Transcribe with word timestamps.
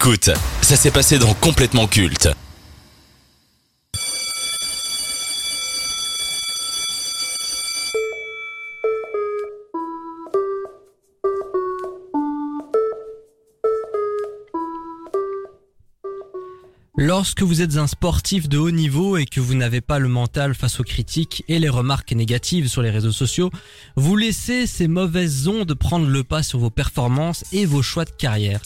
Écoute, 0.00 0.30
ça 0.62 0.76
s'est 0.76 0.92
passé 0.92 1.18
dans 1.18 1.34
Complètement 1.34 1.88
Culte. 1.88 2.28
Lorsque 16.96 17.42
vous 17.42 17.60
êtes 17.60 17.76
un 17.76 17.88
sportif 17.88 18.48
de 18.48 18.56
haut 18.56 18.70
niveau 18.70 19.16
et 19.16 19.26
que 19.26 19.40
vous 19.40 19.56
n'avez 19.56 19.80
pas 19.80 19.98
le 19.98 20.06
mental 20.06 20.54
face 20.54 20.78
aux 20.78 20.84
critiques 20.84 21.42
et 21.48 21.58
les 21.58 21.68
remarques 21.68 22.12
négatives 22.12 22.68
sur 22.68 22.82
les 22.82 22.90
réseaux 22.90 23.10
sociaux, 23.10 23.50
vous 23.96 24.14
laissez 24.14 24.68
ces 24.68 24.86
mauvaises 24.86 25.48
ondes 25.48 25.74
prendre 25.74 26.06
le 26.06 26.22
pas 26.22 26.44
sur 26.44 26.60
vos 26.60 26.70
performances 26.70 27.44
et 27.50 27.66
vos 27.66 27.82
choix 27.82 28.04
de 28.04 28.10
carrière. 28.10 28.60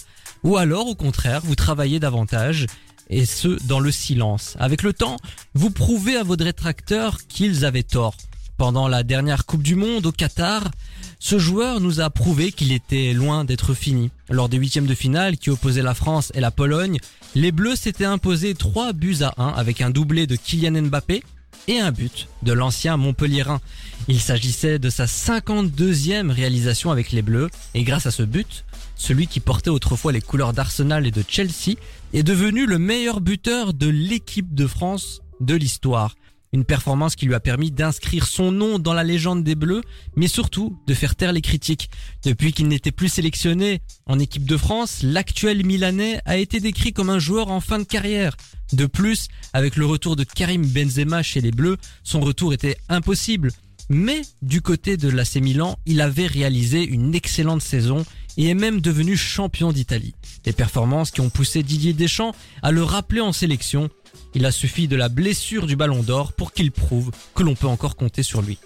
Ou 0.44 0.56
alors, 0.56 0.88
au 0.88 0.94
contraire, 0.94 1.40
vous 1.44 1.54
travaillez 1.54 2.00
davantage 2.00 2.66
et 3.08 3.26
ce, 3.26 3.62
dans 3.66 3.80
le 3.80 3.90
silence. 3.90 4.56
Avec 4.58 4.82
le 4.82 4.92
temps, 4.92 5.16
vous 5.54 5.70
prouvez 5.70 6.16
à 6.16 6.22
vos 6.22 6.36
détracteurs 6.36 7.18
qu'ils 7.28 7.64
avaient 7.64 7.82
tort. 7.82 8.16
Pendant 8.56 8.88
la 8.88 9.02
dernière 9.02 9.46
Coupe 9.46 9.62
du 9.62 9.74
Monde 9.74 10.06
au 10.06 10.12
Qatar, 10.12 10.70
ce 11.18 11.38
joueur 11.38 11.80
nous 11.80 12.00
a 12.00 12.10
prouvé 12.10 12.52
qu'il 12.52 12.72
était 12.72 13.12
loin 13.12 13.44
d'être 13.44 13.74
fini. 13.74 14.10
Lors 14.28 14.48
des 14.48 14.56
huitièmes 14.56 14.86
de 14.86 14.94
finale 14.94 15.36
qui 15.36 15.50
opposaient 15.50 15.82
la 15.82 15.94
France 15.94 16.32
et 16.34 16.40
la 16.40 16.50
Pologne, 16.50 16.98
les 17.34 17.52
Bleus 17.52 17.76
s'étaient 17.76 18.04
imposés 18.04 18.54
3 18.54 18.92
buts 18.92 19.18
à 19.22 19.34
1 19.36 19.48
avec 19.48 19.80
un 19.80 19.90
doublé 19.90 20.26
de 20.26 20.36
Kylian 20.36 20.82
Mbappé 20.82 21.22
et 21.68 21.78
un 21.78 21.92
but 21.92 22.28
de 22.42 22.52
l'ancien 22.52 22.96
Montpellierin. 22.96 23.60
Il 24.08 24.20
s'agissait 24.20 24.78
de 24.78 24.90
sa 24.90 25.06
52e 25.06 26.30
réalisation 26.30 26.90
avec 26.90 27.12
les 27.12 27.22
Bleus 27.22 27.50
et 27.74 27.84
grâce 27.84 28.06
à 28.06 28.10
ce 28.10 28.22
but, 28.22 28.64
celui 29.02 29.26
qui 29.26 29.40
portait 29.40 29.68
autrefois 29.68 30.12
les 30.12 30.20
couleurs 30.20 30.52
d'Arsenal 30.52 31.08
et 31.08 31.10
de 31.10 31.24
Chelsea 31.26 31.74
est 32.12 32.22
devenu 32.22 32.66
le 32.66 32.78
meilleur 32.78 33.20
buteur 33.20 33.74
de 33.74 33.88
l'équipe 33.88 34.54
de 34.54 34.68
France 34.68 35.22
de 35.40 35.56
l'histoire. 35.56 36.14
Une 36.52 36.64
performance 36.64 37.16
qui 37.16 37.26
lui 37.26 37.34
a 37.34 37.40
permis 37.40 37.72
d'inscrire 37.72 38.26
son 38.26 38.52
nom 38.52 38.78
dans 38.78 38.92
la 38.92 39.02
légende 39.02 39.42
des 39.42 39.56
Bleus, 39.56 39.80
mais 40.14 40.28
surtout 40.28 40.78
de 40.86 40.94
faire 40.94 41.16
taire 41.16 41.32
les 41.32 41.40
critiques. 41.40 41.90
Depuis 42.24 42.52
qu'il 42.52 42.68
n'était 42.68 42.92
plus 42.92 43.08
sélectionné 43.08 43.82
en 44.06 44.20
équipe 44.20 44.44
de 44.44 44.56
France, 44.56 45.00
l'actuel 45.02 45.66
Milanais 45.66 46.20
a 46.24 46.36
été 46.36 46.60
décrit 46.60 46.92
comme 46.92 47.10
un 47.10 47.18
joueur 47.18 47.50
en 47.50 47.60
fin 47.60 47.80
de 47.80 47.84
carrière. 47.84 48.36
De 48.72 48.86
plus, 48.86 49.26
avec 49.52 49.74
le 49.74 49.86
retour 49.86 50.14
de 50.14 50.22
Karim 50.22 50.64
Benzema 50.64 51.24
chez 51.24 51.40
les 51.40 51.50
Bleus, 51.50 51.76
son 52.04 52.20
retour 52.20 52.52
était 52.52 52.76
impossible. 52.88 53.50
Mais 53.88 54.22
du 54.42 54.62
côté 54.62 54.96
de 54.96 55.08
l'AC 55.08 55.36
Milan, 55.36 55.78
il 55.86 56.00
avait 56.00 56.26
réalisé 56.26 56.84
une 56.84 57.14
excellente 57.14 57.62
saison 57.62 58.04
et 58.36 58.48
est 58.48 58.54
même 58.54 58.80
devenu 58.80 59.16
champion 59.16 59.72
d'Italie. 59.72 60.14
Des 60.44 60.52
performances 60.52 61.10
qui 61.10 61.20
ont 61.20 61.30
poussé 61.30 61.62
Didier 61.62 61.92
Deschamps 61.92 62.34
à 62.62 62.70
le 62.70 62.82
rappeler 62.82 63.20
en 63.20 63.32
sélection 63.32 63.90
il 64.34 64.46
a 64.46 64.52
suffi 64.52 64.88
de 64.88 64.96
la 64.96 65.08
blessure 65.08 65.66
du 65.66 65.76
ballon 65.76 66.02
d'or 66.02 66.32
pour 66.32 66.52
qu'il 66.52 66.72
prouve 66.72 67.10
que 67.34 67.42
l'on 67.42 67.54
peut 67.54 67.66
encore 67.66 67.96
compter 67.96 68.22
sur 68.22 68.42
lui. 68.42 68.58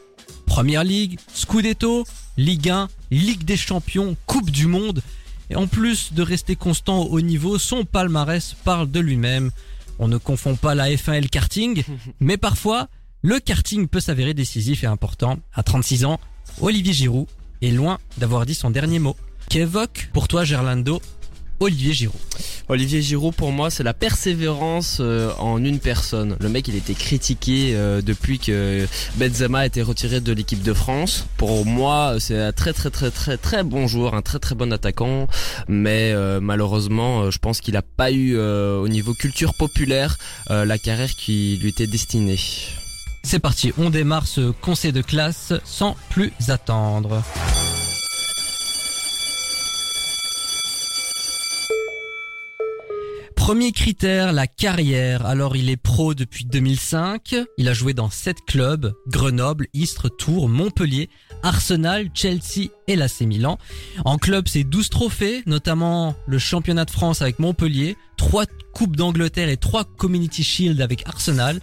Première 0.46 0.84
Ligue, 0.84 1.18
Scudetto, 1.34 2.06
Ligue 2.36 2.70
1, 2.70 2.88
Ligue 3.10 3.44
des 3.44 3.56
Champions, 3.56 4.16
Coupe 4.26 4.50
du 4.50 4.66
Monde. 4.66 5.02
Et 5.50 5.56
en 5.56 5.66
plus 5.66 6.12
de 6.12 6.22
rester 6.22 6.56
constant 6.56 7.02
au 7.02 7.16
haut 7.16 7.20
niveau, 7.20 7.58
son 7.58 7.84
palmarès 7.84 8.54
parle 8.64 8.90
de 8.90 9.00
lui-même. 9.00 9.50
On 9.98 10.08
ne 10.08 10.18
confond 10.18 10.56
pas 10.56 10.74
la 10.74 10.88
F1 10.88 11.14
et 11.14 11.20
le 11.20 11.28
karting, 11.28 11.82
mais 12.20 12.36
parfois, 12.36 12.88
le 13.22 13.40
karting 13.40 13.88
peut 13.88 14.00
s'avérer 14.00 14.34
décisif 14.34 14.84
et 14.84 14.86
important. 14.86 15.38
À 15.52 15.62
36 15.62 16.04
ans, 16.04 16.20
Olivier 16.60 16.92
Giroud 16.92 17.26
est 17.62 17.70
loin 17.70 17.98
d'avoir 18.18 18.46
dit 18.46 18.54
son 18.54 18.70
dernier 18.70 18.98
mot. 18.98 19.16
Qu'évoque 19.56 20.10
pour 20.12 20.28
toi 20.28 20.44
Gerlando 20.44 21.00
Olivier 21.60 21.94
Giroud. 21.94 22.20
Olivier 22.68 23.00
Giroud, 23.00 23.34
pour 23.34 23.52
moi, 23.52 23.70
c'est 23.70 23.84
la 23.84 23.94
persévérance 23.94 24.98
euh, 25.00 25.32
en 25.38 25.64
une 25.64 25.78
personne. 25.78 26.36
Le 26.40 26.50
mec, 26.50 26.68
il 26.68 26.76
était 26.76 26.92
critiqué 26.92 27.70
euh, 27.72 28.02
depuis 28.02 28.38
que 28.38 28.86
Benzema 29.14 29.60
a 29.60 29.66
été 29.66 29.80
retiré 29.80 30.20
de 30.20 30.30
l'équipe 30.30 30.62
de 30.62 30.74
France. 30.74 31.26
Pour 31.38 31.64
moi, 31.64 32.16
c'est 32.18 32.38
un 32.38 32.52
très 32.52 32.74
très 32.74 32.90
très 32.90 33.10
très 33.10 33.38
très 33.38 33.62
bon 33.62 33.86
joueur, 33.86 34.12
un 34.12 34.20
très 34.20 34.40
très 34.40 34.54
bon 34.54 34.70
attaquant, 34.74 35.26
mais 35.68 36.12
euh, 36.12 36.38
malheureusement, 36.38 37.30
je 37.30 37.38
pense 37.38 37.62
qu'il 37.62 37.72
n'a 37.72 37.82
pas 37.82 38.12
eu 38.12 38.38
au 38.38 38.88
niveau 38.88 39.14
culture 39.14 39.54
populaire 39.54 40.18
la 40.50 40.76
carrière 40.76 41.14
qui 41.16 41.58
lui 41.62 41.70
était 41.70 41.86
destinée. 41.86 42.38
C'est 43.22 43.38
parti, 43.38 43.72
on 43.78 43.88
démarre 43.88 44.26
ce 44.26 44.50
conseil 44.50 44.92
de 44.92 45.00
classe 45.00 45.54
sans 45.64 45.96
plus 46.10 46.34
attendre. 46.48 47.22
Premier 53.46 53.70
critère, 53.70 54.32
la 54.32 54.48
carrière. 54.48 55.24
Alors 55.24 55.54
il 55.54 55.70
est 55.70 55.76
pro 55.76 56.14
depuis 56.14 56.44
2005. 56.46 57.36
Il 57.58 57.68
a 57.68 57.74
joué 57.74 57.94
dans 57.94 58.10
sept 58.10 58.38
clubs, 58.44 58.92
Grenoble, 59.06 59.68
Istres, 59.72 60.10
Tours, 60.10 60.48
Montpellier, 60.48 61.08
Arsenal, 61.44 62.08
Chelsea 62.12 62.70
et 62.88 62.96
l'AC 62.96 63.20
Milan. 63.20 63.56
En 64.04 64.18
club, 64.18 64.48
c'est 64.48 64.64
12 64.64 64.90
trophées, 64.90 65.44
notamment 65.46 66.16
le 66.26 66.40
championnat 66.40 66.86
de 66.86 66.90
France 66.90 67.22
avec 67.22 67.38
Montpellier, 67.38 67.96
3 68.16 68.46
coupes 68.72 68.96
d'Angleterre 68.96 69.48
et 69.48 69.56
3 69.56 69.84
Community 69.96 70.42
Shield 70.42 70.80
avec 70.80 71.06
Arsenal, 71.06 71.60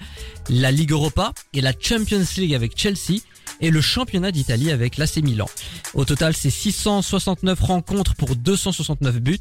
la 0.50 0.72
Ligue 0.72 0.92
Europa 0.92 1.34
et 1.52 1.60
la 1.60 1.74
Champions 1.78 2.24
League 2.38 2.56
avec 2.56 2.80
Chelsea 2.80 3.20
et 3.60 3.72
le 3.72 3.82
championnat 3.82 4.32
d'Italie 4.32 4.72
avec 4.72 4.96
l'AC 4.96 5.18
Milan. 5.18 5.50
Au 5.94 6.06
total, 6.06 6.34
c'est 6.34 6.50
669 6.50 7.60
rencontres 7.60 8.16
pour 8.16 8.38
269 8.38 9.20
buts. 9.20 9.40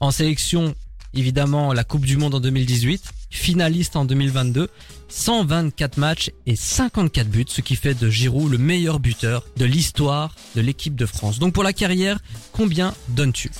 En 0.00 0.10
sélection, 0.10 0.74
évidemment 1.16 1.72
la 1.72 1.84
Coupe 1.84 2.04
du 2.04 2.16
Monde 2.16 2.34
en 2.34 2.40
2018, 2.40 3.02
finaliste 3.30 3.96
en 3.96 4.04
2022, 4.04 4.68
124 5.08 5.98
matchs 5.98 6.30
et 6.46 6.56
54 6.56 7.28
buts, 7.28 7.44
ce 7.48 7.60
qui 7.60 7.76
fait 7.76 7.94
de 7.94 8.10
Giroud 8.10 8.50
le 8.50 8.58
meilleur 8.58 9.00
buteur 9.00 9.44
de 9.56 9.64
l'histoire 9.64 10.34
de 10.54 10.60
l'équipe 10.60 10.94
de 10.94 11.06
France. 11.06 11.38
Donc 11.38 11.54
pour 11.54 11.62
la 11.62 11.72
carrière, 11.72 12.18
combien 12.52 12.94
donnes-tu? 13.08 13.50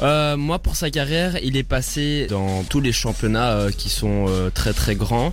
Euh, 0.00 0.36
moi, 0.36 0.58
pour 0.58 0.76
sa 0.76 0.90
carrière, 0.90 1.38
il 1.42 1.56
est 1.56 1.62
passé 1.64 2.26
dans 2.28 2.62
tous 2.64 2.80
les 2.80 2.92
championnats 2.92 3.52
euh, 3.52 3.70
qui 3.70 3.88
sont 3.88 4.26
euh, 4.28 4.50
très 4.50 4.72
très 4.72 4.94
grands. 4.94 5.32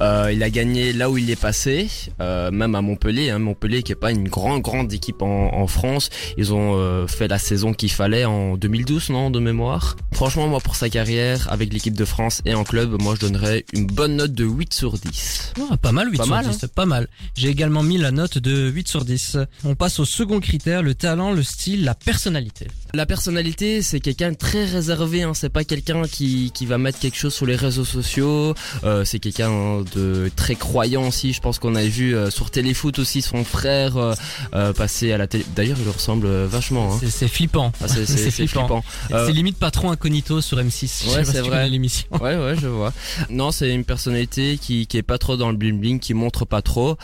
il 0.00 0.42
a 0.42 0.50
gagné 0.50 0.92
là 0.92 1.10
où 1.10 1.18
il 1.18 1.30
est 1.30 1.40
passé, 1.40 1.88
même 2.20 2.74
à 2.74 2.82
Montpellier. 2.82 3.30
Hein, 3.30 3.38
Montpellier 3.38 3.82
qui 3.82 3.92
est 3.92 3.96
pas 3.96 4.10
une 4.10 4.28
grande 4.28 4.62
grande 4.62 4.92
équipe 4.92 5.22
en, 5.22 5.54
en 5.54 5.66
France. 5.66 6.10
Ils 6.36 6.52
ont 6.52 7.06
fait 7.06 7.28
la 7.28 7.38
saison 7.38 7.72
qu'il 7.72 7.90
fallait 7.90 8.24
en 8.24 8.56
2012, 8.56 9.10
non, 9.10 9.30
de 9.30 9.40
mémoire. 9.40 9.96
Franchement, 10.12 10.46
moi, 10.48 10.60
pour 10.60 10.76
sa 10.76 10.88
carrière, 10.88 11.50
avec 11.50 11.72
l'équipe 11.72 11.94
de 11.94 12.04
France 12.04 12.40
et 12.44 12.54
en 12.54 12.64
club, 12.64 13.00
moi, 13.00 13.14
je 13.16 13.20
donnerais 13.26 13.64
une 13.72 13.86
bonne 13.86 14.16
note 14.16 14.32
de 14.32 14.44
8 14.44 14.74
sur 14.74 14.98
10. 14.98 15.54
Ah, 15.70 15.76
pas 15.76 15.92
mal, 15.92 16.10
8 16.10 16.22
sur 16.22 16.40
10, 16.42 16.58
c'est 16.58 16.72
pas 16.72 16.86
mal. 16.86 17.08
J'ai 17.36 17.48
également 17.48 17.82
mis 17.82 17.98
la 17.98 18.10
note 18.10 18.38
de 18.38 18.68
8 18.68 18.88
sur 18.88 19.04
10. 19.04 19.38
On 19.64 19.74
passe 19.74 19.98
au 19.98 20.04
second 20.04 20.40
critère, 20.40 20.82
le 20.82 20.94
talent, 20.94 21.32
le 21.32 21.42
style, 21.42 21.84
la 21.84 21.94
personnalité. 21.94 22.68
La 22.92 23.06
personnalité, 23.06 23.82
c'est 23.82 24.03
quelqu'un 24.04 24.32
de 24.32 24.36
très 24.36 24.66
réservé. 24.66 25.22
Hein. 25.22 25.32
C'est 25.34 25.48
pas 25.48 25.64
quelqu'un 25.64 26.02
qui, 26.02 26.52
qui 26.52 26.66
va 26.66 26.76
mettre 26.76 26.98
quelque 26.98 27.16
chose 27.16 27.32
sur 27.32 27.46
les 27.46 27.56
réseaux 27.56 27.86
sociaux. 27.86 28.54
Euh, 28.84 29.04
c'est 29.04 29.18
quelqu'un 29.18 29.82
de 29.94 30.30
très 30.36 30.54
croyant 30.54 31.08
aussi. 31.08 31.32
Je 31.32 31.40
pense 31.40 31.58
qu'on 31.58 31.74
a 31.74 31.84
vu 31.84 32.14
euh, 32.14 32.30
sur 32.30 32.50
Téléfoot 32.50 32.98
aussi 32.98 33.22
son 33.22 33.44
frère 33.44 33.96
euh, 33.96 34.14
euh 34.54 34.72
passer 34.74 35.12
à 35.12 35.18
la 35.18 35.26
télé. 35.26 35.44
D'ailleurs, 35.56 35.78
il 35.78 35.84
lui 35.84 35.90
ressemble 35.90 36.26
euh, 36.26 36.46
vachement. 36.46 36.94
Hein. 36.94 37.00
C'est 37.08 37.28
flippant. 37.28 37.72
Ah, 37.80 37.88
c'est 37.88 38.06
flippant. 38.30 38.84
C'est 39.08 39.32
limite 39.32 39.58
patron 39.58 39.90
incognito 39.90 40.42
sur 40.42 40.58
M6. 40.58 41.14
Ouais, 41.14 41.24
c'est 41.24 41.40
vrai. 41.40 41.68
L'émission. 41.70 42.06
Ouais, 42.20 42.36
ouais, 42.36 42.56
je 42.60 42.66
vois. 42.66 42.92
Non, 43.30 43.52
c'est 43.52 43.74
une 43.74 43.84
personnalité 43.84 44.58
qui, 44.58 44.86
qui 44.86 44.98
est 44.98 45.02
pas 45.02 45.16
trop 45.16 45.38
dans 45.38 45.50
le 45.50 45.56
bling 45.56 45.80
bling, 45.80 45.98
qui 45.98 46.12
montre 46.12 46.44
pas 46.44 46.60
trop. 46.60 46.98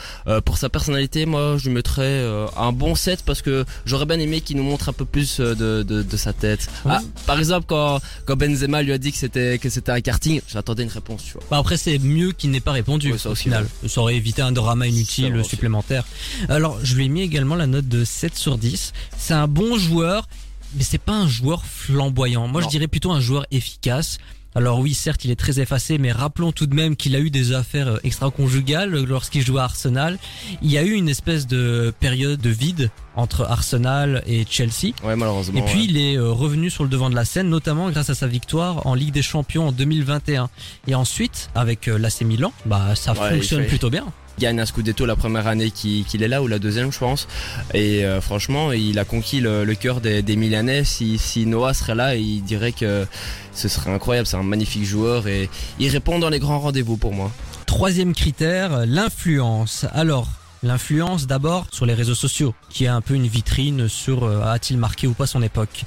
pour 0.45 0.57
sa 0.57 0.69
personnalité, 0.69 1.25
moi, 1.25 1.57
je 1.57 1.65
lui 1.65 1.73
mettrais 1.73 2.23
un 2.55 2.71
bon 2.71 2.93
7 2.93 3.23
parce 3.25 3.41
que 3.41 3.65
j'aurais 3.85 4.05
bien 4.05 4.19
aimé 4.19 4.41
qu'il 4.41 4.57
nous 4.57 4.63
montre 4.63 4.89
un 4.89 4.93
peu 4.93 5.05
plus 5.05 5.39
de 5.39 5.81
de, 5.83 6.17
sa 6.17 6.33
tête. 6.33 6.69
Ah, 6.91 7.01
par 7.25 7.39
exemple, 7.39 7.65
quand, 7.67 7.99
quand 8.25 8.35
Benzema 8.35 8.81
lui 8.81 8.91
a 8.91 8.97
dit 8.97 9.11
que 9.11 9.17
c'était 9.17 9.57
que 9.57 9.69
c'était 9.69 9.91
un 9.91 10.01
karting, 10.01 10.41
j'attendais 10.47 10.83
une 10.83 10.89
réponse, 10.89 11.23
tu 11.23 11.33
vois. 11.33 11.43
Bah 11.49 11.57
après, 11.57 11.77
c'est 11.77 11.99
mieux 11.99 12.31
qu'il 12.31 12.51
n'ait 12.51 12.59
pas 12.59 12.71
répondu 12.71 13.13
au 13.13 13.35
final. 13.35 13.65
Ça 13.87 14.01
aurait 14.01 14.15
évité 14.15 14.41
un 14.41 14.51
drama 14.51 14.87
inutile 14.87 15.43
supplémentaire. 15.43 16.03
Alors, 16.49 16.79
je 16.83 16.95
lui 16.95 17.05
ai 17.05 17.09
mis 17.09 17.21
également 17.21 17.55
la 17.55 17.67
note 17.67 17.87
de 17.87 18.03
7 18.03 18.35
sur 18.35 18.57
10. 18.57 18.93
C'est 19.17 19.33
un 19.33 19.47
bon 19.47 19.77
joueur, 19.77 20.27
mais 20.75 20.83
c'est 20.83 20.97
pas 20.97 21.13
un 21.13 21.27
joueur 21.27 21.65
flamboyant. 21.65 22.47
Moi, 22.47 22.61
je 22.61 22.67
dirais 22.67 22.87
plutôt 22.87 23.11
un 23.11 23.19
joueur 23.19 23.45
efficace. 23.51 24.17
Alors 24.53 24.79
oui, 24.79 24.93
certes, 24.93 25.23
il 25.23 25.31
est 25.31 25.37
très 25.37 25.61
effacé, 25.61 25.97
mais 25.97 26.11
rappelons 26.11 26.51
tout 26.51 26.65
de 26.65 26.75
même 26.75 26.97
qu'il 26.97 27.15
a 27.15 27.19
eu 27.19 27.29
des 27.29 27.53
affaires 27.53 27.87
euh, 27.87 27.97
extra-conjugales 28.03 29.05
lorsqu'il 29.05 29.45
jouait 29.45 29.61
à 29.61 29.63
Arsenal. 29.63 30.19
Il 30.61 30.69
y 30.69 30.77
a 30.77 30.83
eu 30.83 30.91
une 30.91 31.07
espèce 31.07 31.47
de 31.47 31.93
période 32.01 32.41
de 32.41 32.49
vide 32.49 32.91
entre 33.15 33.45
Arsenal 33.45 34.21
et 34.25 34.45
Chelsea. 34.49 34.93
Ouais, 35.05 35.15
malheureusement. 35.15 35.57
Et 35.57 35.61
puis 35.61 35.85
il 35.85 35.97
est 35.97 36.17
euh, 36.17 36.31
revenu 36.31 36.69
sur 36.69 36.83
le 36.83 36.89
devant 36.89 37.09
de 37.09 37.15
la 37.15 37.23
scène, 37.23 37.47
notamment 37.47 37.89
grâce 37.91 38.09
à 38.09 38.15
sa 38.15 38.27
victoire 38.27 38.85
en 38.85 38.93
Ligue 38.93 39.13
des 39.13 39.21
Champions 39.21 39.69
en 39.69 39.71
2021. 39.71 40.49
Et 40.87 40.95
ensuite, 40.95 41.49
avec 41.55 41.87
euh, 41.87 41.97
l'AC 41.97 42.21
Milan, 42.21 42.51
bah 42.65 42.93
ça 42.95 43.15
fonctionne 43.15 43.65
plutôt 43.67 43.89
bien. 43.89 44.05
Gagne 44.39 44.59
un 44.59 44.65
Scudetto 44.65 45.05
la 45.05 45.15
première 45.15 45.47
année 45.47 45.71
qu'il 45.71 46.23
est 46.23 46.27
là, 46.27 46.41
ou 46.41 46.47
la 46.47 46.59
deuxième 46.59 46.91
je 46.91 46.99
pense. 46.99 47.27
Et 47.73 48.05
euh, 48.05 48.21
franchement, 48.21 48.71
il 48.71 48.97
a 48.97 49.05
conquis 49.05 49.39
le, 49.39 49.63
le 49.65 49.75
cœur 49.75 50.01
des, 50.01 50.21
des 50.21 50.35
Milanais. 50.35 50.83
Si, 50.83 51.17
si 51.17 51.45
Noah 51.45 51.73
serait 51.73 51.95
là, 51.95 52.15
il 52.15 52.41
dirait 52.43 52.71
que 52.71 53.05
ce 53.53 53.67
serait 53.67 53.91
incroyable. 53.91 54.27
C'est 54.27 54.37
un 54.37 54.43
magnifique 54.43 54.85
joueur 54.85 55.27
et 55.27 55.49
il 55.79 55.89
répond 55.89 56.19
dans 56.19 56.29
les 56.29 56.39
grands 56.39 56.59
rendez-vous 56.59 56.97
pour 56.97 57.13
moi. 57.13 57.31
Troisième 57.65 58.13
critère, 58.13 58.85
l'influence. 58.85 59.85
Alors, 59.93 60.27
l'influence 60.63 61.27
d'abord 61.27 61.67
sur 61.71 61.85
les 61.85 61.93
réseaux 61.93 62.15
sociaux, 62.15 62.53
qui 62.69 62.85
est 62.85 62.89
un 62.89 63.01
peu 63.01 63.13
une 63.13 63.27
vitrine 63.27 63.87
sur 63.87 64.23
euh, 64.23 64.41
a-t-il 64.43 64.77
marqué 64.77 65.07
ou 65.07 65.13
pas 65.13 65.27
son 65.27 65.41
époque. 65.41 65.83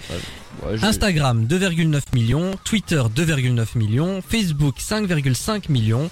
Ouais, 0.62 0.82
Instagram 0.82 1.46
2,9 1.46 2.00
millions, 2.14 2.52
Twitter 2.64 3.02
2,9 3.14 3.76
millions, 3.76 4.22
Facebook 4.26 4.76
5,5 4.78 5.70
millions. 5.70 6.10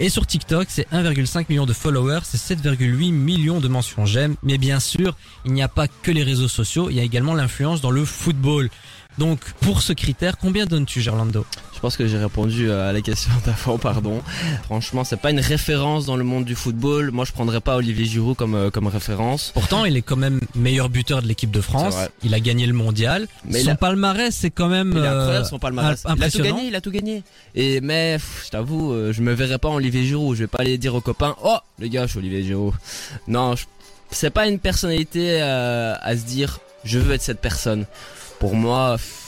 Et 0.00 0.08
sur 0.08 0.26
TikTok 0.26 0.66
c'est 0.68 0.88
1,5 0.90 1.46
million 1.48 1.66
de 1.66 1.72
followers, 1.72 2.20
c'est 2.24 2.56
7,8 2.56 3.12
millions 3.12 3.60
de 3.60 3.68
mentions. 3.68 4.06
J'aime. 4.06 4.36
Mais 4.42 4.58
bien 4.58 4.80
sûr, 4.80 5.16
il 5.44 5.52
n'y 5.52 5.62
a 5.62 5.68
pas 5.68 5.88
que 5.88 6.10
les 6.10 6.22
réseaux 6.22 6.48
sociaux, 6.48 6.90
il 6.90 6.96
y 6.96 7.00
a 7.00 7.04
également 7.04 7.34
l'influence 7.34 7.80
dans 7.80 7.90
le 7.90 8.04
football. 8.04 8.70
Donc 9.18 9.40
pour 9.60 9.82
ce 9.82 9.92
critère, 9.92 10.38
combien 10.38 10.66
donnes-tu 10.66 11.00
Gerlando? 11.00 11.46
Pense 11.84 11.98
que 11.98 12.06
j'ai 12.06 12.16
répondu 12.16 12.70
à 12.70 12.94
la 12.94 13.02
question 13.02 13.30
d'avant, 13.44 13.76
pardon. 13.76 14.22
Franchement, 14.62 15.04
c'est 15.04 15.18
pas 15.20 15.30
une 15.30 15.38
référence 15.40 16.06
dans 16.06 16.16
le 16.16 16.24
monde 16.24 16.46
du 16.46 16.54
football. 16.54 17.10
Moi, 17.10 17.26
je 17.26 17.32
prendrais 17.32 17.60
pas 17.60 17.76
Olivier 17.76 18.06
Giroud 18.06 18.36
comme 18.38 18.54
euh, 18.54 18.70
comme 18.70 18.86
référence. 18.86 19.50
Pourtant, 19.52 19.84
il 19.84 19.94
est 19.98 20.00
quand 20.02 20.16
même 20.16 20.40
meilleur 20.54 20.88
buteur 20.88 21.20
de 21.20 21.28
l'équipe 21.28 21.50
de 21.50 21.60
France. 21.60 21.94
Il 22.22 22.32
a 22.32 22.40
gagné 22.40 22.66
le 22.66 22.72
mondial. 22.72 23.28
Mais 23.44 23.60
son 23.60 23.72
a- 23.72 23.74
palmarès, 23.74 24.34
c'est 24.34 24.48
quand 24.50 24.68
même 24.68 24.92
Il 24.96 24.98
est 24.98 25.06
euh, 25.06 25.18
incroyable 25.20 25.46
son 25.46 25.58
palmarès. 25.58 26.02
Il 26.16 26.22
a 26.24 26.30
tout 26.30 26.42
gagné, 26.42 26.66
il 26.68 26.74
a 26.74 26.80
tout 26.80 26.90
gagné. 26.90 27.22
Et 27.54 27.82
mais 27.82 28.14
pff, 28.14 28.44
je 28.46 28.50
t'avoue, 28.50 28.92
euh, 28.94 29.12
je 29.12 29.20
me 29.20 29.34
verrais 29.34 29.58
pas 29.58 29.68
en 29.68 29.74
Olivier 29.74 30.04
Giroud. 30.06 30.34
Je 30.36 30.44
vais 30.44 30.46
pas 30.46 30.60
aller 30.60 30.78
dire 30.78 30.94
aux 30.94 31.02
copains, 31.02 31.36
oh 31.44 31.58
les 31.78 31.90
gars, 31.90 32.06
je 32.06 32.12
suis 32.12 32.18
Olivier 32.20 32.42
Giroud. 32.44 32.72
Non, 33.28 33.56
je- 33.56 33.66
c'est 34.10 34.30
pas 34.30 34.46
une 34.46 34.58
personnalité 34.58 35.42
euh, 35.42 35.94
à 36.00 36.16
se 36.16 36.22
dire, 36.24 36.60
je 36.84 36.98
veux 36.98 37.12
être 37.12 37.22
cette 37.22 37.42
personne. 37.42 37.84
Pour 38.40 38.54
moi, 38.54 38.92
pff, 38.96 39.23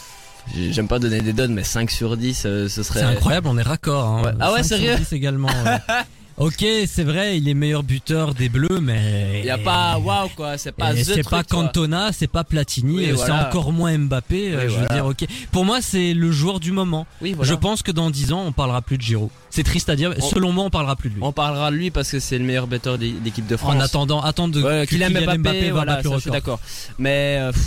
j'aime 0.54 0.88
pas 0.88 0.98
donner 0.98 1.20
des 1.20 1.32
donnes, 1.32 1.54
mais 1.54 1.64
5 1.64 1.90
sur 1.90 2.16
10, 2.16 2.42
euh, 2.46 2.68
ce 2.68 2.82
serait. 2.82 3.00
C'est 3.00 3.06
incroyable, 3.06 3.48
on 3.48 3.58
est 3.58 3.62
raccord. 3.62 4.04
Hein. 4.06 4.22
Ouais. 4.24 4.32
Ah 4.40 4.52
ouais, 4.52 4.62
5 4.62 4.68
sur 4.68 4.76
sérieux 4.78 4.96
10 4.96 5.12
également. 5.12 5.48
ouais. 5.48 5.94
ok, 6.38 6.64
c'est 6.86 7.04
vrai, 7.04 7.38
il 7.38 7.48
est 7.48 7.54
meilleur 7.54 7.82
buteur 7.82 8.34
des 8.34 8.48
Bleus, 8.48 8.80
mais 8.82 9.40
Il 9.40 9.46
y 9.46 9.50
a 9.50 9.56
pas, 9.58 9.98
waouh 9.98 10.28
quoi, 10.36 10.58
c'est 10.58 10.72
pas 10.72 10.94
c'est 10.96 11.22
pas. 11.28 11.42
Cantona, 11.42 12.10
c'est 12.12 12.26
pas 12.26 12.44
Platini, 12.44 12.96
Oui, 12.96 13.10
euh, 13.10 13.14
voilà. 13.14 13.42
c'est 13.42 13.46
encore 13.56 13.72
moins 13.72 13.96
Mbappé. 13.96 14.52
euh, 14.54 14.68
je 14.68 14.76
veux 14.78 14.86
dire, 14.88 15.06
ok. 15.06 15.24
Pour 15.50 15.64
moi, 15.64 15.80
c'est 15.80 16.12
le 16.14 16.30
joueur 16.30 16.60
du 16.60 16.72
moment. 16.72 17.06
Oui, 17.22 17.32
voilà. 17.32 17.50
Je 17.50 17.54
pense 17.56 17.82
que 17.82 17.90
dans 17.92 18.10
10 18.10 18.32
ans, 18.32 18.44
on 18.46 18.52
parlera 18.52 18.82
plus 18.82 18.98
de 18.98 19.02
Giroud. 19.02 19.30
C'est 19.50 19.62
triste 19.62 19.88
à 19.88 19.96
dire. 19.96 20.12
On- 20.18 20.20
Selon 20.22 20.52
moi, 20.52 20.64
on 20.64 20.70
parlera 20.70 20.96
plus 20.96 21.08
de 21.08 21.14
lui. 21.14 21.22
On 21.24 21.32
parlera 21.32 21.70
de 21.70 21.76
lui 21.76 21.90
parce 21.90 22.10
que 22.10 22.20
c'est 22.20 22.36
le 22.36 22.44
meilleur 22.44 22.66
batteur 22.66 22.98
d'é- 22.98 23.12
d'équipe 23.12 23.46
de 23.46 23.56
France. 23.56 23.74
En 23.74 23.80
attendant, 23.80 24.20
attendre 24.20 24.60
Ouais, 24.62 24.86
qu'il 24.86 25.00
aime 25.02 25.14
Mbappé, 25.14 25.70
voilà, 25.70 25.98
le 26.02 26.08
ça, 26.08 26.16
je 26.16 26.20
suis 26.20 26.30
d'accord. 26.30 26.60
Mais 26.98 27.38
euh, 27.40 27.52
pff, 27.52 27.62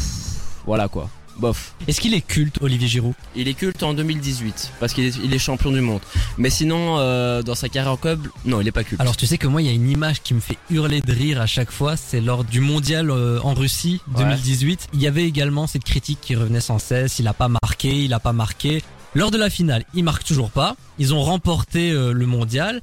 voilà 0.68 0.88
quoi. 0.88 1.10
Bof. 1.40 1.74
Est-ce 1.88 2.02
qu'il 2.02 2.14
est 2.14 2.22
culte, 2.22 2.58
Olivier 2.62 2.88
Giroud? 2.88 3.14
Il 3.36 3.48
est 3.48 3.54
culte 3.54 3.82
en 3.84 3.94
2018 3.94 4.72
parce 4.80 4.94
qu'il 4.94 5.06
est, 5.06 5.16
il 5.24 5.34
est 5.34 5.40
champion 5.40 5.72
du 5.72 5.82
monde. 5.82 6.02
Mais 6.38 6.50
sinon, 6.50 6.98
euh, 7.00 7.42
dans 7.42 7.56
sa 7.56 7.70
carrière 7.70 7.92
en 7.94 7.98
club, 7.98 8.28
non, 8.46 8.62
il 8.62 8.68
est 8.68 8.72
pas 8.72 8.84
culte. 8.84 9.02
Alors 9.02 9.16
tu 9.18 9.26
sais 9.26 9.38
que 9.38 9.48
moi 9.48 9.62
il 9.62 9.68
y 9.68 9.72
a 9.72 9.74
une 9.74 9.90
image 9.90 10.22
qui 10.22 10.34
me 10.34 10.40
fait 10.40 10.58
hurler 10.70 11.02
de 11.02 11.12
rire 11.14 11.42
à 11.42 11.46
chaque 11.48 11.72
fois, 11.72 11.96
c'est 11.98 12.22
lors 12.22 12.44
du 12.44 12.60
mondial 12.60 13.10
euh, 13.10 13.40
en 13.44 13.54
Russie 13.54 14.02
Ouais. 14.16 14.24
2018. 14.24 14.88
Il 14.94 15.02
y 15.02 15.08
avait 15.08 15.24
également 15.26 15.66
cette 15.68 15.84
critique 15.84 16.20
qui 16.22 16.36
revenait 16.36 16.60
sans 16.62 16.80
cesse, 16.80 17.20
il 17.20 17.28
a 17.28 17.34
pas 17.34 17.48
marqué, 17.48 18.04
il 18.04 18.14
a 18.14 18.20
pas 18.20 18.34
marqué. 18.34 18.84
Lors 19.16 19.32
de 19.32 19.38
la 19.38 19.50
finale, 19.50 19.86
il 19.96 20.04
marque 20.04 20.24
toujours 20.24 20.52
pas. 20.52 20.76
Ils 21.00 21.16
ont 21.16 21.22
remporté 21.24 21.90
euh, 21.92 22.12
le 22.14 22.26
mondial 22.28 22.80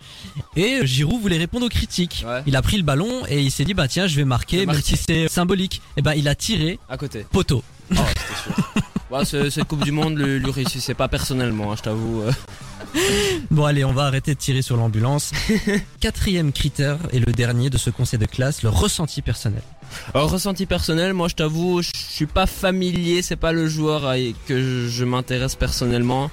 et 0.56 0.84
Giroud 0.84 1.20
voulait 1.20 1.38
répondre 1.38 1.66
aux 1.66 1.68
critiques. 1.68 2.24
Ouais. 2.26 2.42
Il 2.48 2.56
a 2.56 2.62
pris 2.62 2.76
le 2.78 2.82
ballon 2.82 3.22
et 3.28 3.40
il 3.42 3.50
s'est 3.52 3.64
dit 3.64 3.74
bah 3.74 3.86
tiens 3.86 4.06
je 4.08 4.16
vais 4.16 4.24
marquer, 4.24 4.56
vais 4.58 4.66
même 4.66 4.74
marquer. 4.76 4.96
si 4.96 5.02
c'est 5.06 5.28
symbolique. 5.28 5.82
Et 5.96 6.02
ben 6.02 6.14
il 6.14 6.26
a 6.26 6.34
tiré 6.34 6.78
à 6.88 6.96
côté. 6.96 7.24
poteau. 7.30 7.62
Oh, 7.92 7.94
sûr. 8.44 9.24
Ce- 9.24 9.50
cette 9.50 9.64
Coupe 9.68 9.84
du 9.84 9.92
Monde, 9.92 10.16
le, 10.18 10.38
le 10.38 10.50
réussissait 10.50 10.94
pas 10.94 11.08
personnellement, 11.08 11.72
hein, 11.72 11.76
je 11.76 11.82
t'avoue. 11.82 12.22
euh. 12.22 12.32
Bon 13.50 13.64
allez, 13.64 13.84
on 13.84 13.92
va 13.92 14.04
arrêter 14.06 14.34
de 14.34 14.38
tirer 14.38 14.62
sur 14.62 14.76
l'ambulance. 14.76 15.32
Quatrième 16.00 16.52
critère 16.52 16.98
et 17.12 17.18
le 17.18 17.32
dernier 17.32 17.70
de 17.70 17.78
ce 17.78 17.90
conseil 17.90 18.18
de 18.18 18.26
classe, 18.26 18.62
le 18.62 18.68
ressenti 18.68 19.22
personnel. 19.22 19.62
Alors, 20.14 20.30
ressenti 20.30 20.66
personnel, 20.66 21.12
moi 21.14 21.28
je 21.28 21.34
t'avoue, 21.34 21.80
je 21.82 21.90
suis 21.94 22.26
pas 22.26 22.46
familier, 22.46 23.22
c'est 23.22 23.36
pas 23.36 23.52
le 23.52 23.68
joueur 23.68 24.14
que 24.46 24.60
je, 24.60 24.88
je 24.88 25.04
m'intéresse 25.04 25.54
personnellement. 25.54 26.30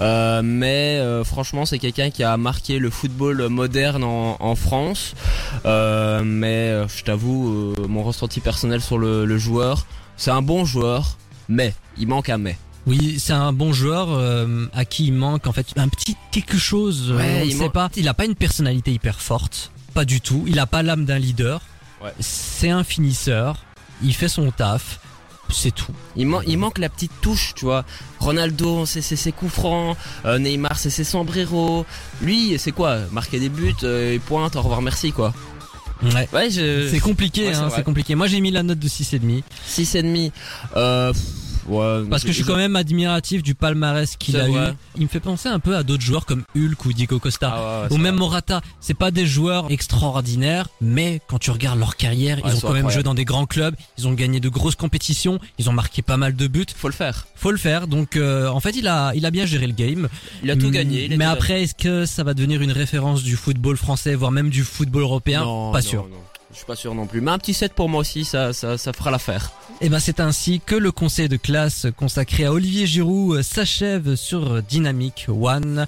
Euh, 0.00 0.40
mais 0.42 0.98
euh, 1.00 1.22
franchement, 1.24 1.66
c'est 1.66 1.78
quelqu'un 1.78 2.10
qui 2.10 2.24
a 2.24 2.36
marqué 2.36 2.78
le 2.78 2.90
football 2.90 3.48
moderne 3.48 4.02
en, 4.04 4.36
en 4.40 4.54
France. 4.56 5.14
Euh, 5.66 6.22
mais 6.24 6.68
euh, 6.70 6.88
je 6.88 7.04
t'avoue, 7.04 7.74
euh, 7.78 7.86
mon 7.88 8.02
ressenti 8.02 8.40
personnel 8.40 8.80
sur 8.80 8.98
le, 8.98 9.24
le 9.26 9.38
joueur, 9.38 9.86
c'est 10.16 10.30
un 10.30 10.42
bon 10.42 10.64
joueur, 10.64 11.16
mais 11.48 11.74
il 11.98 12.08
manque 12.08 12.28
un 12.30 12.38
mais. 12.38 12.56
Oui, 12.86 13.16
c'est 13.18 13.32
un 13.32 13.52
bon 13.54 13.72
joueur 13.72 14.08
euh, 14.10 14.66
à 14.74 14.84
qui 14.84 15.06
il 15.06 15.12
manque 15.14 15.46
en 15.46 15.52
fait 15.52 15.66
un 15.76 15.88
petit 15.88 16.16
quelque 16.30 16.58
chose. 16.58 17.10
euh, 17.12 17.18
on 17.18 17.42
il 17.44 17.48
ne 17.48 17.52
sait 17.52 17.58
man- 17.60 17.70
pas. 17.70 17.88
Il 17.96 18.08
a 18.08 18.14
pas 18.14 18.26
une 18.26 18.34
personnalité 18.34 18.92
hyper 18.92 19.20
forte, 19.20 19.72
pas 19.94 20.04
du 20.04 20.20
tout. 20.20 20.44
Il 20.46 20.58
a 20.58 20.66
pas 20.66 20.82
l'âme 20.82 21.04
d'un 21.06 21.18
leader. 21.18 21.62
Ouais. 22.02 22.12
C'est 22.20 22.68
un 22.70 22.84
finisseur. 22.84 23.56
Il 24.02 24.12
fait 24.14 24.28
son 24.28 24.50
taf. 24.50 25.00
C'est 25.50 25.74
tout. 25.74 25.92
Il, 26.16 26.26
man- 26.26 26.42
il 26.46 26.58
manque 26.58 26.78
la 26.78 26.88
petite 26.88 27.12
touche, 27.20 27.52
tu 27.54 27.64
vois. 27.66 27.84
Ronaldo, 28.18 28.86
c'est 28.86 29.02
ses 29.02 29.30
coups 29.32 29.52
francs. 29.52 29.96
Euh, 30.24 30.38
Neymar, 30.38 30.78
c'est 30.78 30.90
ses 30.90 31.04
sombreros. 31.04 31.84
Lui, 32.22 32.58
c'est 32.58 32.72
quoi? 32.72 32.98
Marquer 33.12 33.38
des 33.40 33.50
buts, 33.50 33.74
et 33.84 34.18
pointe, 34.26 34.56
au 34.56 34.62
revoir, 34.62 34.80
merci, 34.82 35.12
quoi. 35.12 35.32
Ouais. 36.02 36.28
Ouais, 36.32 36.50
je... 36.50 36.88
C'est 36.90 37.00
compliqué, 37.00 37.46
ouais, 37.46 37.54
c'est 37.54 37.60
hein, 37.60 37.70
c'est 37.74 37.84
compliqué. 37.84 38.14
Moi 38.14 38.26
j'ai 38.26 38.40
mis 38.40 38.50
la 38.50 38.62
note 38.62 38.78
de 38.78 38.88
6,5 38.88 39.42
6 39.66 39.94
et 39.94 40.02
demi. 40.02 40.32
Euh, 40.76 41.12
pff, 41.12 41.22
ouais, 41.68 42.02
parce 42.10 42.22
que 42.22 42.28
je 42.28 42.34
suis 42.34 42.44
quand 42.44 42.56
même 42.56 42.76
admiratif 42.76 43.42
du 43.42 43.54
palmarès 43.54 44.16
qu'il 44.16 44.36
a 44.36 44.46
vrai. 44.48 44.70
eu. 44.70 44.74
Il 44.96 45.02
me 45.02 45.08
fait 45.08 45.20
penser 45.20 45.48
un 45.48 45.58
peu 45.58 45.76
à 45.76 45.82
d'autres 45.82 46.02
joueurs 46.02 46.26
comme 46.26 46.44
Hulk 46.56 46.84
ou 46.84 46.92
Diego 46.92 47.18
Costa. 47.18 47.52
Ah 47.54 47.58
ouais, 47.82 47.88
ouais, 47.88 47.92
ou 47.94 47.96
même 47.98 48.14
vrai. 48.14 48.20
Morata, 48.20 48.60
c'est 48.80 48.94
pas 48.94 49.10
des 49.10 49.26
joueurs 49.26 49.70
extraordinaires, 49.70 50.68
mais 50.80 51.20
quand 51.28 51.38
tu 51.38 51.50
regardes 51.50 51.78
leur 51.78 51.96
carrière, 51.96 52.38
ils 52.44 52.54
ont 52.56 52.60
quand 52.60 52.72
même 52.72 52.90
joué 52.90 53.02
dans 53.02 53.14
des 53.14 53.24
grands 53.24 53.46
clubs, 53.46 53.74
ils 53.98 54.06
ont 54.08 54.12
gagné 54.12 54.40
de 54.40 54.48
grosses 54.48 54.76
compétitions, 54.76 55.38
ils 55.58 55.68
ont 55.70 55.72
marqué 55.72 56.02
pas 56.02 56.16
mal 56.16 56.34
de 56.36 56.46
buts. 56.46 56.66
Faut 56.76 56.88
le 56.88 56.94
faire. 56.94 57.26
Faut 57.36 57.50
le 57.50 57.56
faire. 57.58 57.86
Donc 57.86 58.16
euh, 58.16 58.48
en 58.48 58.60
fait, 58.60 58.76
il 58.76 58.86
a 58.88 59.12
il 59.14 59.24
a 59.26 59.30
bien 59.30 59.46
géré 59.46 59.66
le 59.66 59.72
game. 59.72 60.08
Il 60.42 60.50
a 60.50 60.56
tout 60.56 60.70
gagné. 60.70 61.04
il 61.06 61.12
a 61.12 61.16
Mais 61.16 61.24
après, 61.24 61.62
est-ce 61.62 61.74
que 61.74 62.06
ça 62.06 62.24
va 62.24 62.34
devenir 62.34 62.60
une 62.62 62.72
référence 62.72 63.22
du 63.22 63.36
football 63.36 63.76
français, 63.76 64.14
voire 64.14 64.30
même 64.32 64.50
du 64.50 64.62
football 64.64 65.02
européen? 65.02 65.42
Non, 65.44 65.72
Pas 65.72 65.80
non, 65.80 65.86
sûr. 65.88 66.02
non. 66.08 66.16
Je 66.52 66.56
suis 66.58 66.66
pas 66.66 66.76
sûr 66.76 66.94
non 66.94 67.06
plus. 67.06 67.20
Mais 67.20 67.30
un 67.32 67.38
petit 67.38 67.54
7 67.54 67.72
pour 67.72 67.88
moi 67.88 68.00
aussi, 68.00 68.24
ça, 68.24 68.52
ça, 68.52 68.78
ça 68.78 68.92
fera 68.92 69.10
l'affaire. 69.10 69.50
Et 69.80 69.88
ben 69.88 69.98
c'est 69.98 70.20
ainsi 70.20 70.60
que 70.64 70.76
le 70.76 70.92
conseil 70.92 71.28
de 71.28 71.36
classe 71.36 71.86
consacré 71.96 72.44
à 72.44 72.52
Olivier 72.52 72.86
Giroud 72.86 73.38
euh, 73.38 73.42
s'achève 73.42 74.14
sur 74.14 74.62
Dynamic 74.62 75.26
One. 75.28 75.86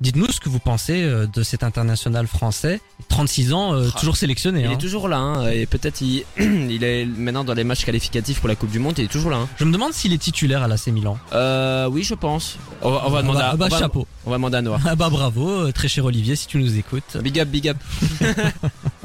Dites-nous 0.00 0.30
ce 0.30 0.38
que 0.40 0.48
vous 0.48 0.60
pensez 0.60 1.02
euh, 1.02 1.26
de 1.26 1.42
cet 1.42 1.64
international 1.64 2.26
français, 2.28 2.80
36 3.08 3.52
ans, 3.52 3.74
euh, 3.74 3.88
Ah, 3.94 3.98
toujours 3.98 4.16
sélectionné. 4.16 4.60
Il 4.60 4.66
hein. 4.66 4.70
est 4.70 4.78
toujours 4.78 5.08
là, 5.08 5.16
hein, 5.18 5.48
et 5.50 5.66
peut-être 5.66 6.00
il, 6.00 6.24
il 6.38 6.84
est 6.84 7.04
maintenant 7.04 7.42
dans 7.44 7.52
les 7.54 7.64
matchs 7.64 7.84
qualificatifs 7.84 8.38
pour 8.38 8.48
la 8.48 8.54
Coupe 8.54 8.70
du 8.70 8.78
Monde, 8.78 8.94
il 8.98 9.04
est 9.04 9.08
toujours 9.08 9.30
là. 9.32 9.38
hein. 9.38 9.48
Je 9.58 9.64
me 9.64 9.72
demande 9.72 9.92
s'il 9.92 10.12
est 10.12 10.18
titulaire 10.18 10.62
à 10.62 10.68
l'AC 10.68 10.86
Milan. 10.86 11.18
Euh, 11.32 11.88
oui, 11.90 12.04
je 12.04 12.14
pense. 12.14 12.58
On 12.80 12.92
va, 12.92 13.02
on 13.06 13.10
va 13.10 13.22
demander 13.22 13.40
bah, 13.40 13.50
à, 13.50 13.56
bah, 13.56 13.66
on 13.66 13.74
va- 13.74 13.78
chapeau. 13.78 14.06
on 14.24 14.30
va 14.30 14.36
demander 14.36 14.56
à 14.58 14.62
Noah. 14.62 14.78
Ah 14.86 14.94
bah 14.94 15.10
bravo, 15.10 15.70
très 15.72 15.88
cher 15.88 16.04
Olivier, 16.04 16.36
si 16.36 16.46
tu 16.46 16.58
nous 16.58 16.78
écoutes. 16.78 17.16
Big 17.20 17.38
up, 17.40 17.48
big 17.48 17.68
up. 17.68 17.76